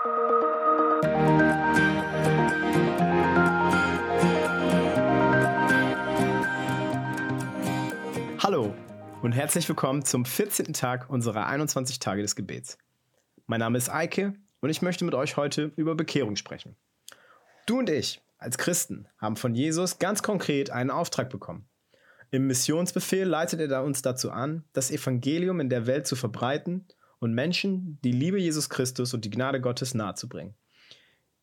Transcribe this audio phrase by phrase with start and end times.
[0.00, 0.12] Hallo
[9.22, 10.72] und herzlich willkommen zum 14.
[10.72, 12.78] Tag unserer 21 Tage des Gebets.
[13.46, 16.76] Mein Name ist Eike und ich möchte mit euch heute über Bekehrung sprechen.
[17.66, 21.68] Du und ich als Christen haben von Jesus ganz konkret einen Auftrag bekommen.
[22.30, 26.86] Im Missionsbefehl leitet er uns dazu an, das Evangelium in der Welt zu verbreiten
[27.20, 30.54] und Menschen die Liebe Jesus Christus und die Gnade Gottes nahezubringen.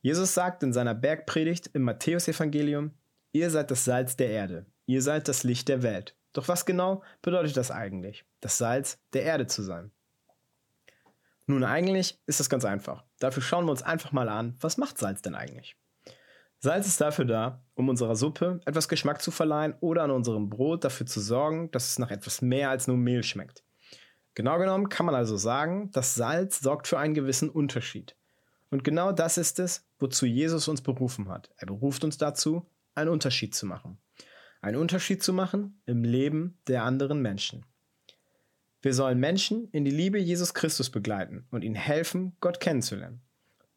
[0.00, 2.92] Jesus sagt in seiner Bergpredigt im Matthäusevangelium,
[3.32, 6.16] ihr seid das Salz der Erde, ihr seid das Licht der Welt.
[6.32, 9.90] Doch was genau bedeutet das eigentlich, das Salz der Erde zu sein?
[11.46, 13.04] Nun, eigentlich ist das ganz einfach.
[13.18, 15.76] Dafür schauen wir uns einfach mal an, was macht Salz denn eigentlich?
[16.58, 20.84] Salz ist dafür da, um unserer Suppe etwas Geschmack zu verleihen oder an unserem Brot
[20.84, 23.64] dafür zu sorgen, dass es nach etwas mehr als nur Mehl schmeckt.
[24.34, 28.16] Genau genommen kann man also sagen, das Salz sorgt für einen gewissen Unterschied.
[28.70, 31.50] Und genau das ist es, wozu Jesus uns berufen hat.
[31.56, 33.98] Er beruft uns dazu, einen Unterschied zu machen
[34.62, 37.66] einen Unterschied zu machen im Leben der anderen Menschen.
[38.80, 43.20] Wir sollen Menschen in die Liebe Jesus Christus begleiten und ihnen helfen, Gott kennenzulernen.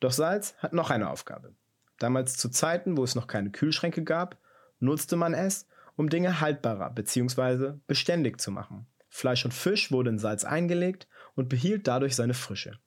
[0.00, 1.54] Doch Salz hat noch eine Aufgabe.
[1.98, 4.38] Damals zu Zeiten, wo es noch keine Kühlschränke gab,
[4.78, 7.74] nutzte man es, um Dinge haltbarer bzw.
[7.86, 8.86] beständig zu machen.
[9.14, 12.80] Fleisch und Fisch wurde in Salz eingelegt und behielt dadurch seine Frische.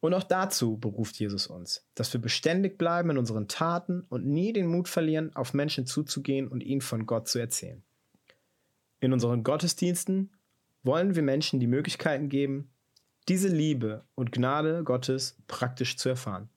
[0.00, 4.54] Und auch dazu beruft Jesus uns, dass wir beständig bleiben in unseren Taten und nie
[4.54, 7.82] den Mut verlieren, auf Menschen zuzugehen und ihnen von Gott zu erzählen.
[9.00, 10.30] In unseren Gottesdiensten
[10.84, 12.70] wollen wir Menschen die Möglichkeiten geben,
[13.28, 16.48] diese Liebe und Gnade Gottes praktisch zu erfahren.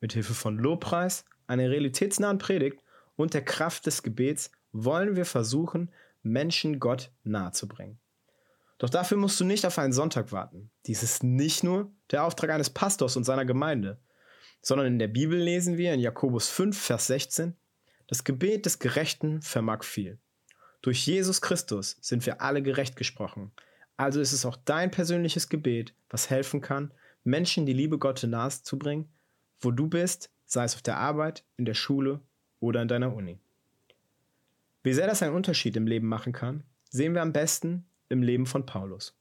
[0.00, 2.80] Mit Hilfe von Lobpreis, einer realitätsnahen Predigt
[3.16, 5.90] und der Kraft des Gebets wollen wir versuchen,
[6.22, 7.98] Menschen Gott nahezubringen.
[8.80, 10.70] Doch dafür musst du nicht auf einen Sonntag warten.
[10.86, 14.00] Dies ist nicht nur der Auftrag eines Pastors und seiner Gemeinde,
[14.62, 17.54] sondern in der Bibel lesen wir in Jakobus 5, Vers 16,
[18.06, 20.18] das Gebet des Gerechten vermag viel.
[20.80, 23.52] Durch Jesus Christus sind wir alle gerecht gesprochen.
[23.98, 26.90] Also ist es auch dein persönliches Gebet, was helfen kann,
[27.22, 29.10] Menschen die Liebe Gottes nahezubringen,
[29.60, 32.20] wo du bist, sei es auf der Arbeit, in der Schule
[32.60, 33.38] oder in deiner Uni.
[34.82, 38.44] Wie sehr das einen Unterschied im Leben machen kann, sehen wir am besten im Leben
[38.44, 39.16] von Paulus.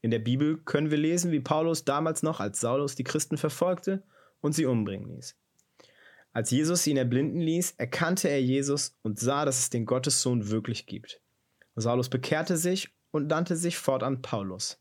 [0.00, 4.02] In der Bibel können wir lesen, wie Paulus damals noch als Saulus die Christen verfolgte
[4.40, 5.36] und sie umbringen ließ.
[6.32, 10.86] Als Jesus ihn erblinden ließ, erkannte er Jesus und sah, dass es den Gottessohn wirklich
[10.86, 11.20] gibt.
[11.76, 14.80] Saulus bekehrte sich und nannte sich fortan Paulus.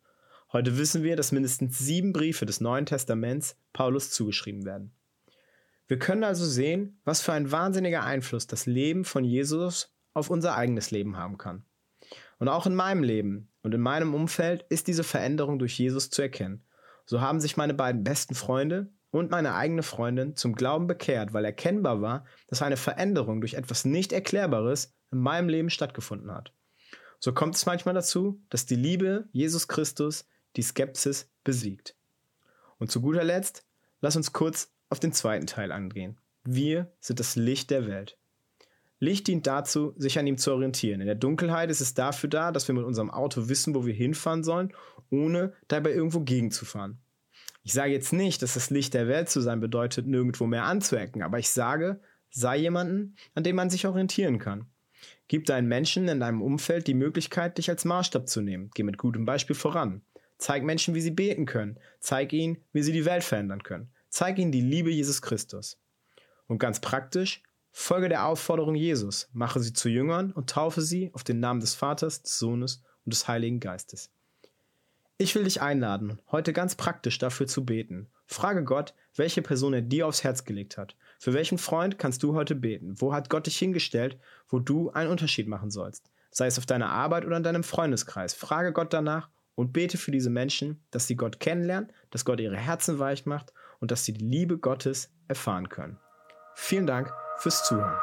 [0.53, 4.91] Heute wissen wir, dass mindestens sieben Briefe des Neuen Testaments Paulus zugeschrieben werden.
[5.88, 10.56] Wir können also sehen, was für ein wahnsinniger Einfluss das Leben von Jesus auf unser
[10.56, 11.66] eigenes Leben haben kann.
[12.41, 16.24] Und auch in meinem Leben und in meinem Umfeld ist diese Veränderung durch Jesus zu
[16.24, 16.66] erkennen.
[17.06, 21.46] So haben sich meine beiden besten Freunde und meine eigene Freundin zum Glauben bekehrt, weil
[21.46, 26.51] erkennbar war, dass eine Veränderung durch etwas nicht Erklärbares in meinem Leben stattgefunden hat.
[27.19, 31.96] So kommt es manchmal dazu, dass die Liebe Jesus Christus die Skepsis besiegt.
[32.80, 33.68] Und zu guter Letzt,
[34.00, 36.19] lass uns kurz auf den zweiten Teil angehen.
[36.44, 38.18] Wir sind das Licht der Welt.
[39.01, 41.01] Licht dient dazu, sich an ihm zu orientieren.
[41.01, 43.95] In der Dunkelheit ist es dafür da, dass wir mit unserem Auto wissen, wo wir
[43.95, 44.73] hinfahren sollen,
[45.09, 47.00] ohne dabei irgendwo gegenzufahren.
[47.63, 51.23] Ich sage jetzt nicht, dass das Licht der Welt zu sein bedeutet, nirgendwo mehr anzuecken,
[51.23, 54.67] aber ich sage, sei jemanden, an dem man sich orientieren kann.
[55.28, 58.69] Gib deinen Menschen in deinem Umfeld die Möglichkeit, dich als Maßstab zu nehmen.
[58.75, 60.03] Geh mit gutem Beispiel voran.
[60.38, 61.79] Zeig Menschen, wie sie beten können.
[62.00, 63.89] Zeig ihnen, wie sie die Welt verändern können.
[64.09, 65.79] Zeig ihnen die Liebe Jesus Christus.
[66.45, 67.41] Und ganz praktisch,
[67.72, 71.74] Folge der Aufforderung Jesus, mache sie zu Jüngern und taufe sie auf den Namen des
[71.74, 74.12] Vaters, des Sohnes und des Heiligen Geistes.
[75.18, 78.10] Ich will dich einladen, heute ganz praktisch dafür zu beten.
[78.26, 80.96] Frage Gott, welche Person er dir aufs Herz gelegt hat.
[81.20, 82.96] Für welchen Freund kannst du heute beten?
[83.00, 84.18] Wo hat Gott dich hingestellt,
[84.50, 86.10] wo du einen Unterschied machen sollst?
[86.31, 88.34] Sei es auf deiner Arbeit oder in deinem Freundeskreis.
[88.34, 92.57] Frage Gott danach und bete für diese Menschen, dass sie Gott kennenlernen, dass Gott ihre
[92.57, 96.00] Herzen weich macht und dass sie die Liebe Gottes erfahren können.
[96.56, 97.98] Vielen Dank fürs Zuhören.